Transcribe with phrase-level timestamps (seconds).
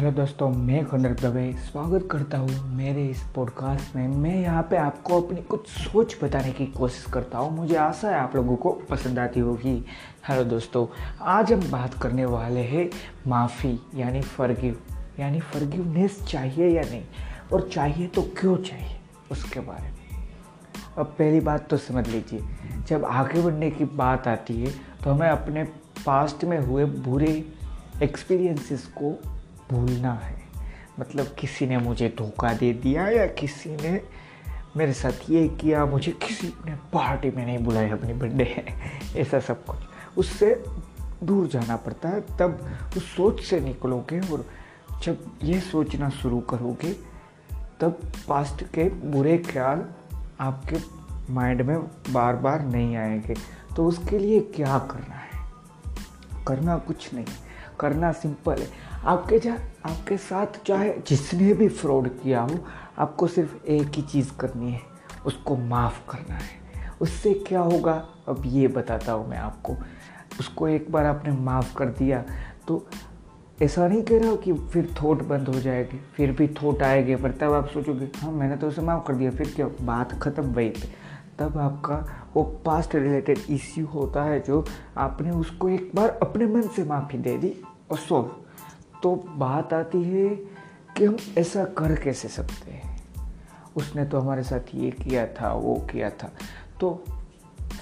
[0.00, 4.76] Hello दोस्तों, मैं खंडर दवे स्वागत करता हूँ मेरे इस पॉडकास्ट में। मैं यहाँ पे
[4.76, 8.70] आपको अपनी कुछ सोच बताने की कोशिश करता हूँ। मुझे आशा है आप लोगों को
[8.90, 9.74] पसंद आती होगी।
[10.28, 10.86] हेलो दोस्तों,
[11.22, 12.88] आज हम बात करने वाले हैं
[13.26, 14.78] माफ़ी, यानी फर्गिव
[15.20, 17.02] यानी फर्गिवनेस चाहिए या नहीं?
[17.52, 18.96] और चाहिए तो क्यों चाहिए?
[19.32, 20.28] उसके बारे में।
[20.98, 22.40] अब पहली बात तो समझ लीजिए,
[22.88, 24.72] जब आगे बढ़ने की बात आती है
[25.04, 25.64] तो हमें अपने
[26.06, 27.44] पास्ट में हुए बुरे
[28.02, 29.14] एक्सपीरियंसेस को
[29.70, 30.42] भूलना है।
[31.00, 34.00] मतलब किसी ने मुझे धोखा दे दिया या किसी ने
[34.76, 38.64] मेरे साथ ये किया, मुझे किसी ने पार्टी में नहीं बुलाया अपनी बर्थडे है।
[39.16, 39.76] ऐसा सब कुछ।
[40.18, 40.64] उससे
[41.22, 44.46] दूर जाना पड़ता है, तब उस सोच से निकलोगे और
[45.02, 46.92] जब ये सोचना शुरू करोगे,
[47.80, 49.84] तब पास्ट के बुरे ख्याल
[50.40, 50.76] आपके
[51.32, 53.34] माइंड में बार बार नहीं आएँगे।
[53.76, 55.52] तो उसके लिए क्या करना है?
[56.46, 57.24] करना कुछ नहीं।
[57.80, 58.68] करना सिंपल है।
[59.04, 62.58] आपके जा, आपके साथ चाहे जिसने भी फ्रॉड किया हो,
[62.98, 64.80] आपको सिर्फ़ एक ही चीज़ करनी है,
[65.26, 66.58] उसको माफ़ करना है।
[67.00, 67.92] उससे क्या होगा?
[68.28, 69.76] अब ये बताता हूँ मैं आपको।
[70.40, 72.24] उसको एक बार आपने माफ़ कर दिया
[72.68, 72.86] तो
[73.58, 77.16] ऐसा नहीं कह रहा हो कि फिर थोट बंद हो जाएगी, फिर भी थोट आएगी,
[77.16, 80.42] पर तब आप सोचोगे हाँ मैंने तो उसे माफ़ कर दिया, फिर क्या बात ख़त्म
[80.44, 80.88] वही पे
[81.38, 81.96] तब आपका
[82.34, 84.64] वो पास्ट रिलेटेड इश्यू होता है जो
[84.96, 87.54] आपने उसको एक बार अपने मन से माफ़ी दे दी।
[87.90, 88.30] और सॉल्व
[89.02, 90.28] तो बात आती है
[90.96, 93.04] कि हम ऐसा कर कैसे सकते हैं?
[93.76, 96.32] उसने तो हमारे साथ ये किया था, वो किया था।
[96.80, 97.04] तो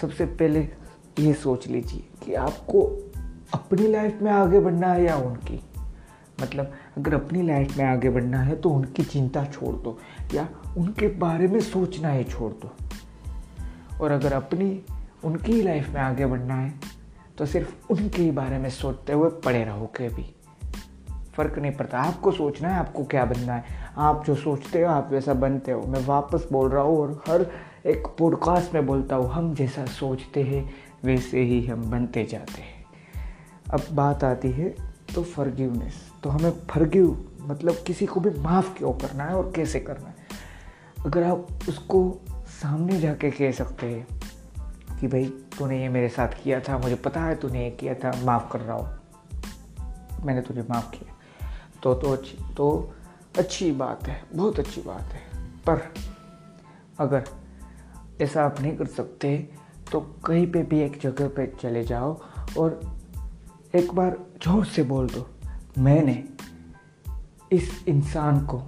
[0.00, 0.68] सबसे पहले
[1.18, 2.82] ये सोच लीजिए कि आपको
[3.54, 5.60] अपनी लाइफ में आगे बढ़ना है या उनकी?
[6.42, 9.98] मतलब अगर अपनी लाइफ में आगे बढ़ना है तो उनकी चिंता छोड़ दो,
[10.34, 12.76] या उनके बारे में सोचना ही छोड़ दो।
[14.00, 14.82] और अगर अपनी,
[15.24, 16.95] उनकी लाइफ में आगे बढ़ना है
[17.38, 20.34] तो सिर्फ़ उनके ही बारे में सोचते हुए पड़े रहो भी
[21.34, 23.64] फ़र्क नहीं पड़ता। आपको सोचना है, आपको क्या बनना है।
[23.96, 27.46] आप जो सोचते हो, आप वैसा बनते हो। मैं वापस बोल रहा हूँ और हर
[27.86, 30.74] एक पॉडकास्ट में बोलता हूँ, हम जैसा सोचते हैं,
[31.04, 32.84] वैसे ही हम बनते जाते हैं।
[33.72, 34.74] अब बात आती है
[35.14, 39.80] तो फर्गिवनेस तो हमें फर्गिव मतलब किसी को भी माफ़ क्यों करना है और कैसे
[39.80, 40.14] करना है?
[41.06, 44.15] अगर आप उसको सामने जाके कह सकते हैं
[45.00, 45.24] कि भाई
[45.58, 48.60] तूने ये मेरे साथ किया था, मुझे पता है तूने ये किया था, माफ़ कर
[48.60, 51.14] रहा हूँ। मैंने तुझे माफ़ किया।
[51.82, 52.94] तो तो अच्छी तो
[53.38, 55.20] अच्छी बात है, बहुत अच्छी बात है।
[55.66, 55.94] पर
[56.98, 57.24] अगर
[58.20, 59.36] ऐसा आप नहीं कर सकते
[59.92, 62.20] तो कहीं पे भी एक जगह पे चले जाओ
[62.58, 62.80] और
[63.74, 65.28] एक बार ज़ोर से बोल दो,
[65.78, 66.24] मैंने
[67.52, 68.62] इस इंसान को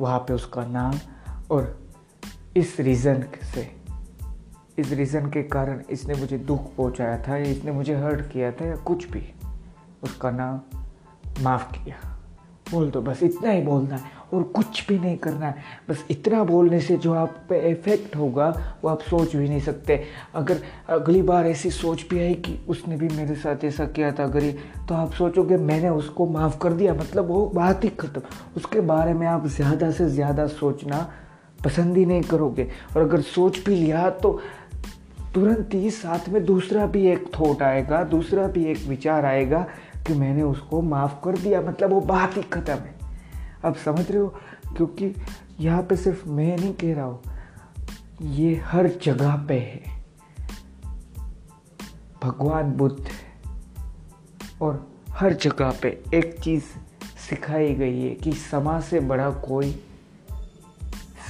[0.00, 0.94] वहाँ पे उसका नाम
[1.50, 1.88] और
[2.56, 3.24] इस रीज़न
[3.54, 3.77] से
[4.78, 8.66] इस रीज़न के कारण इसने मुझे दुख पहुँचाया था या इसने मुझे हर्ट किया था
[8.66, 9.22] या कुछ भी।
[10.02, 10.60] उसका नाम
[11.42, 11.96] माफ़ किया।
[12.72, 16.42] बोल दो, बस इतना ही बोलना है और कुछ भी नहीं करना है। बस इतना
[16.44, 18.48] बोलने से जो आप पे इफ़ेक्ट होगा,
[18.84, 20.02] वो आप सोच भी नहीं सकते।
[20.34, 24.24] अगर अगली बार ऐसी सोच भी आई कि उसने भी मेरे साथ ऐसा किया था
[24.24, 24.50] अगर
[24.88, 28.22] तो आप सोचोगे, मैंने उसको माफ़ कर दिया। मतलब वो बात ही ख़त्म।
[28.56, 31.08] उसके बारे में आप ज़्यादा से ज़्यादा सोचना
[31.64, 34.40] पसंद ही नहीं करोगे। और अगर सोच भी लिया तो
[35.38, 39.60] तुरंत ही साथ में दूसरा भी एक थॉट आएगा, दूसरा भी एक विचार आएगा
[40.06, 42.94] कि मैंने उसको माफ़ कर दिया। मतलब वो बात ही ख़त्म है।
[43.64, 44.28] अब समझ रहे हो?
[44.76, 45.14] क्योंकि
[45.60, 47.20] यहाँ पे सिर्फ़ मैं नहीं कह रहा हूँ,
[48.22, 49.80] ये हर जगह पे है।
[52.22, 53.08] भगवान बुद्ध
[54.62, 56.64] और हर जगह पे एक चीज़
[57.30, 59.72] सिखाई गई है कि समाज से बड़ा कोई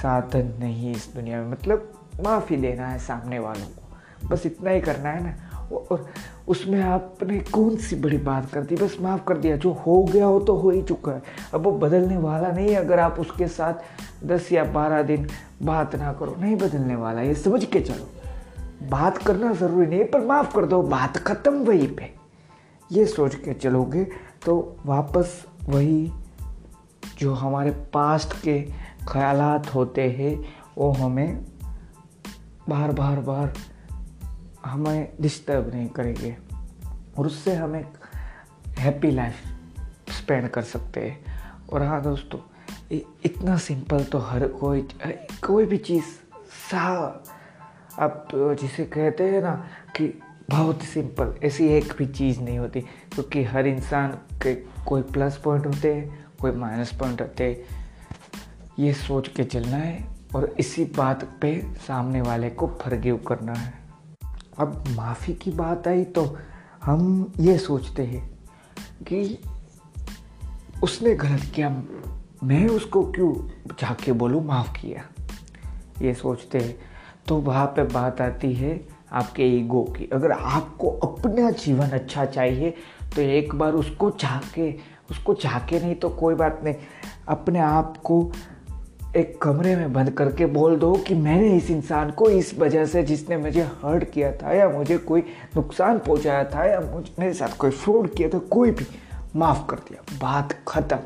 [0.01, 1.91] साधन नहीं इस दुनिया में। मतलब
[2.23, 3.78] माफ़ी देना है सामने वालों को।
[4.25, 5.35] बस इतना ही करना है ना।
[5.75, 6.09] और
[6.47, 8.75] उसमें आपने कौन सी बड़ी बात कर दी?
[8.75, 11.21] बस माफ़ कर दिया, जो हो गया हो तो हो ही चुका है।
[11.53, 13.73] अब वो बदलने वाला नहीं है, अगर आप उसके साथ
[14.25, 15.27] दस या बारह दिन
[15.63, 18.09] बात ना करो। नहीं बदलने वाला, ये समझ के चलो।
[18.89, 22.13] बात करना ज़रूरी नहीं, पर माफ़ कर दो, बात ख़त्म वहीं पे।
[22.91, 24.03] ये सोच के चलोगे
[24.45, 26.11] तो वापस वही
[27.19, 28.61] जो हमारे पास्ट के
[29.07, 30.45] ख्यालात होते हैं,
[30.77, 31.45] वो हमें
[32.69, 33.53] बार बार बार
[34.65, 36.37] हमें डिस्टर्ब नहीं करेंगे
[37.17, 37.87] और उससे हम एक
[38.67, 39.35] हैप्पी लाइफ
[40.09, 41.25] स्पेंड कर सकते हैं।
[41.73, 42.39] और हाँ दोस्तों
[43.25, 44.81] इतना सिंपल तो हर कोई
[45.47, 46.03] कोई भी चीज़
[46.71, 47.23] सा,
[47.99, 53.43] आप जिसे कहते हैं ना कि बहुत सिंपल ऐसी एक भी चीज़ नहीं होती। क्योंकि
[53.43, 57.87] हर इंसान के कोई प्लस पॉइंट होते हैं, कोई माइनस पॉइंट होते हैं।
[58.79, 63.78] ये सोच के चलना है और इसी बात पे सामने वाले को फर्गीव करना है।
[64.59, 66.37] अब माफ़ी की बात आई तो
[66.83, 68.29] हम ये सोचते हैं
[69.07, 69.39] कि
[70.83, 71.69] उसने गलत किया।
[72.43, 73.33] मैं उसको क्यों
[73.79, 74.43] जाके बोलूँ?
[74.45, 75.03] माफ़ किया।
[76.01, 76.75] ये सोचते हैं।
[77.27, 82.73] तो वहाँ पे बात आती है आपके ईगो की। अगर आपको अपना जीवन अच्छा चाहिए
[83.15, 84.71] तो एक बार उसको चाह के
[85.11, 86.75] उसको चाह के नहीं तो कोई बात नहीं।
[87.27, 88.31] अपने आप को
[89.17, 93.01] एक कमरे में बंद करके बोल दो कि मैंने इस इंसान को इस वजह से
[93.03, 95.21] जिसने मुझे हर्ट किया था या मुझे कोई
[95.55, 98.85] नुकसान पहुँचाया था या मुझे मेरे साथ कोई फ्रॉड किया था, कोई भी,
[99.35, 100.97] माफ़ कर दिया। बात ख़त्म।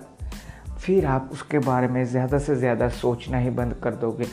[0.78, 4.28] फिर आप उसके बारे में ज़्यादा से ज़्यादा सोचना ही बंद कर दोगे।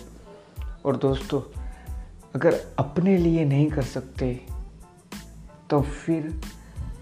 [0.84, 1.40] और दोस्तों,
[2.34, 4.32] अगर अपने लिए नहीं कर सकते
[5.70, 6.40] तो फिर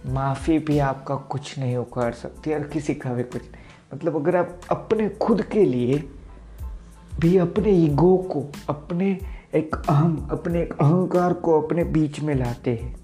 [0.06, 3.42] माफ़ी भी आपका कुछ नहीं कर सकती, और किसी का भी कुछ
[3.94, 5.98] मतलब अगर आप अपने खुद के लिए
[7.20, 9.18] भी अपने ईगो को, अपने
[9.54, 12.96] एक अहम, अपने एक अहंकार को अपने बीच में लाते हैं,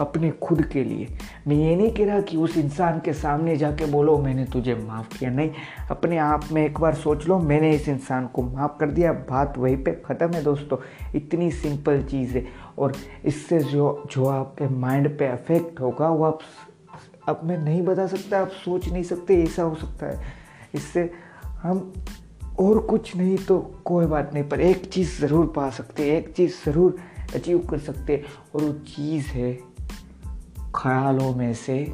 [0.00, 1.08] अपने खुद के लिए।
[1.48, 5.18] मैं ये नहीं कह रहा कि उस इंसान के सामने जाके बोलो, मैंने तुझे माफ़
[5.18, 5.50] किया। नहीं,
[5.90, 9.58] अपने आप में एक बार सोच लो, मैंने इस इंसान को माफ़ कर दिया, बात
[9.58, 10.78] वहीं पे ख़त्म है दोस्तों।
[11.14, 12.46] इतनी सिंपल चीज़ है।
[12.78, 12.92] और
[13.24, 16.38] इससे जो जो आपके माइंड पे अफेक्ट होगा, वो आप
[17.28, 20.20] अब मैं नहीं बता सकता, आप सोच नहीं सकते, ऐसा हो सकता है।
[20.74, 21.10] इससे
[21.44, 21.92] हम
[22.60, 26.54] और कुछ नहीं तो कोई बात नहीं, पर एक चीज़ ज़रूर पा सकते, एक चीज़
[26.64, 26.98] ज़रूर
[27.34, 28.22] अचीव कर सकते।
[28.54, 29.52] और वो चीज़ है
[30.76, 31.92] ख्यालों में से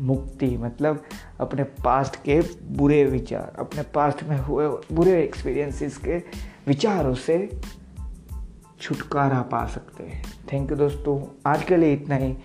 [0.00, 1.02] मुक्ति मतलब
[1.40, 2.40] अपने पास्ट के
[2.76, 6.16] बुरे विचार, अपने पास्ट में हुए बुरे एक्सपीरियंसेस के
[6.66, 7.36] विचारों से
[8.80, 12.36] छुटकारा पा सकते हैं। थैंक यू दोस्तों, आज के लिए इतना ही।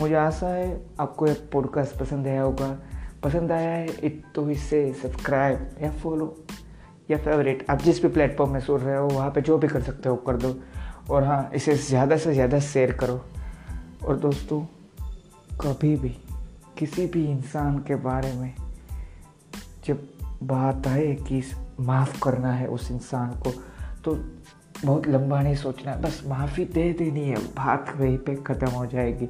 [0.00, 2.76] मुझे आशा है आपको ये पॉडकास्ट पसंद आया होगा।
[3.22, 6.26] पसंद आया है तो इसे सब्सक्राइब या फॉलो
[7.08, 9.82] या फेवरेट आप जिस भी प्लेटफॉर्म में सुन रहे हो, वहाँ पे जो भी कर
[9.82, 10.54] सकते हो, कर दो।
[11.10, 13.20] और हाँ इसे ज़्यादा से ज़्यादा शेयर करो।
[14.04, 14.60] और दोस्तों,
[15.60, 16.16] कभी भी
[16.78, 18.54] किसी भी इंसान के बारे में
[19.86, 20.08] जब
[20.42, 21.42] बात आए कि
[21.80, 23.50] माफ़ करना है उस इंसान को
[24.04, 24.14] तो
[24.84, 28.86] बहुत लंबा नहीं सोचना। है बस माफ़ी दे देनी है। बात वहीं पे ख़त्म हो
[28.86, 29.26] जाएगी।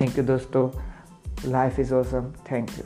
[0.00, 0.68] थैंक यू दोस्तों।
[1.46, 2.84] Life is awesome thank you